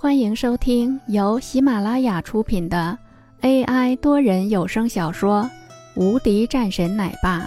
[0.00, 2.96] 欢迎收听由喜马拉雅出品的
[3.40, 5.42] AI 多人有声小说
[6.00, 7.40] 《无敌战神奶爸》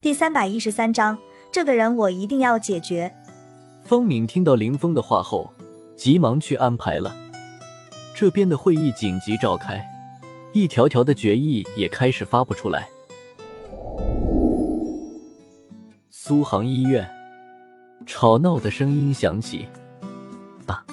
[0.00, 1.18] 第三百一十三章。
[1.50, 3.12] 这个人我一定要解决。
[3.82, 5.52] 方敏听到林峰的话后，
[5.96, 7.16] 急忙去安排了
[8.14, 9.84] 这边的会议紧急召开，
[10.52, 12.88] 一条条的决议也开始发布出来。
[16.10, 17.17] 苏杭医院。
[18.06, 19.68] 吵闹的声音响起。
[20.66, 20.84] 爸，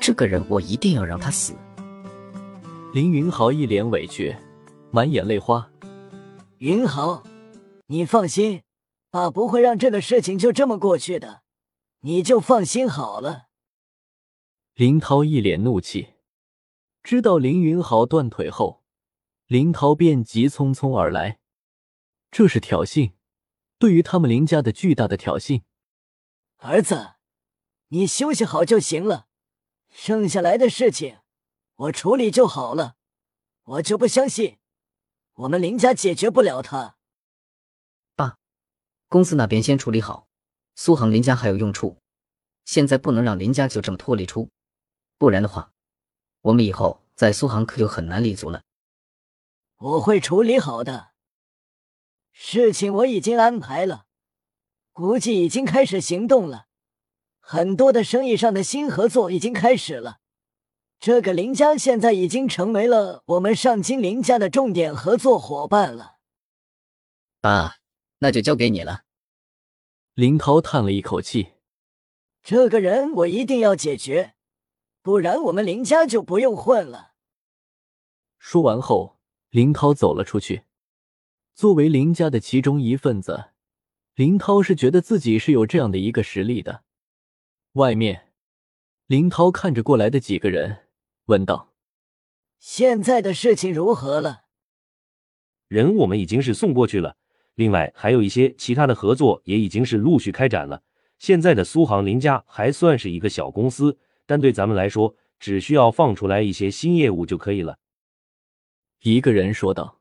[0.00, 1.54] 这个人我一定要让他死。
[2.94, 4.34] 林云豪一脸委屈，
[4.90, 5.70] 满眼泪花。
[6.58, 7.22] 云豪，
[7.86, 8.62] 你放心，
[9.10, 11.42] 爸不会让这个事情就这么过去的，
[12.00, 13.48] 你就放心好了。
[14.74, 16.14] 林涛一脸怒气，
[17.02, 18.82] 知道林云豪断腿后，
[19.46, 21.38] 林涛便急匆匆而来，
[22.30, 23.12] 这是挑衅，
[23.78, 25.62] 对于他们林家的巨大的挑衅。
[26.58, 27.14] 儿子，
[27.88, 29.28] 你休息好就行了，
[29.90, 31.20] 剩下来的事情
[31.76, 32.96] 我处理就好了。
[33.62, 34.58] 我就不相信
[35.34, 36.96] 我们林家解决不了他。
[38.16, 38.38] 爸，
[39.08, 40.26] 公司那边先处理好，
[40.74, 41.98] 苏杭林家还有用处，
[42.64, 44.50] 现在不能让林家就这么脱离出，
[45.16, 45.72] 不然的话，
[46.40, 48.62] 我们以后在苏杭可就很难立足了。
[49.76, 51.12] 我会处理好的，
[52.32, 54.06] 事情我已经安排了。
[54.98, 56.66] 估计已经开始行动了，
[57.38, 60.18] 很多的生意上的新合作已经开始了。
[60.98, 66.16] 这个林家现在已经成为了我们上京林家的重点合作伙伴了。
[67.40, 67.76] 爸，
[68.18, 69.04] 那就交给你了。
[70.14, 71.52] 林涛叹了一口气
[72.42, 74.34] ：“这个人我一定要解决，
[75.00, 77.12] 不然我们林家就不用混了。”
[78.40, 80.64] 说完后，林涛走了出去。
[81.54, 83.50] 作为林家的其中一份子。
[84.18, 86.82] 林涛是觉得自己是有这样的一个实力的。
[87.74, 88.32] 外面，
[89.06, 90.88] 林涛看着过来的几个人，
[91.26, 91.72] 问道
[92.58, 94.46] ：“现在的事情如何了？”
[95.68, 97.16] 人我们已经是送过去了，
[97.54, 100.82] 另外还有一些其他的合作也已经是陆续开展了。
[101.20, 107.78] 现在的苏杭林家还算是一个小公司，但对咱们来说，只需要放出来一些新业务就可以了。”
[109.02, 110.00] 一个人说道：“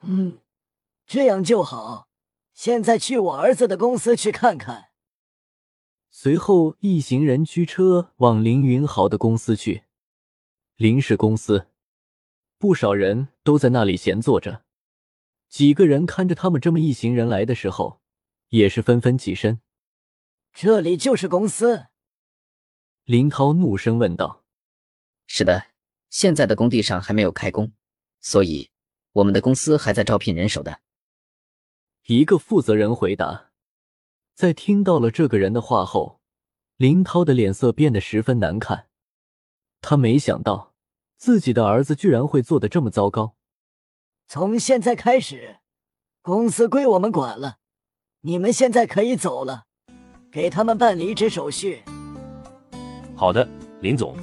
[0.00, 0.38] 嗯，
[1.06, 2.07] 这样就好。”
[2.58, 4.88] 现在去我儿子的公司去看看。
[6.10, 9.84] 随后，一行人驱车往凌云豪的公司去。
[10.74, 11.68] 林氏公司，
[12.58, 14.64] 不少人都在那里闲坐着。
[15.48, 18.00] 几个人看着他们这么一行人来的时候，
[18.48, 19.60] 也是纷纷起身。
[20.52, 21.86] 这里就是公司。
[23.04, 24.42] 林涛怒声问道
[25.28, 25.68] ：“是的，
[26.10, 27.70] 现在的工地上还没有开工，
[28.20, 28.68] 所以
[29.12, 30.80] 我们的公司还在招聘人手的。”
[32.08, 33.50] 一个负责人回答，
[34.34, 36.20] 在听到了这个人的话后，
[36.78, 38.86] 林涛的脸色变得十分难看。
[39.82, 40.72] 他没想到
[41.18, 43.34] 自己的儿子居然会做的这么糟糕。
[44.26, 45.58] 从现在开始，
[46.22, 47.58] 公司归我们管了，
[48.22, 49.64] 你们现在可以走了，
[50.32, 51.82] 给他们办离职手续。
[53.14, 53.46] 好的，
[53.82, 54.16] 林总。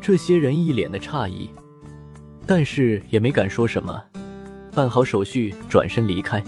[0.00, 1.50] 这些人一脸的诧异，
[2.48, 4.07] 但是也没敢说什么。
[4.72, 6.42] 办好手续，转身离开。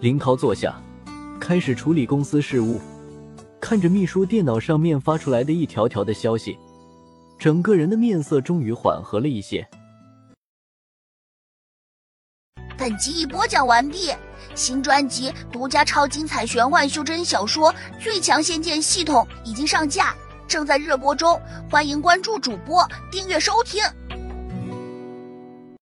[0.00, 0.74] 林涛坐下，
[1.40, 2.80] 开始处理公司事务。
[3.60, 6.56] 看着秘书电脑上面发出来的一条条的消息，
[7.38, 9.66] 整个人的面色终于缓和了一些。
[12.78, 14.12] 本集已播讲完毕，
[14.54, 20.14] 新专辑独家超精彩玄幻修真小说《最强仙剑系统》已经上架，
[20.46, 23.82] 正在热播中，欢迎关注主播，订阅收听。